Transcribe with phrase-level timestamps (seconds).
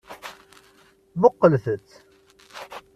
[1.19, 1.89] Muqqlet-tt.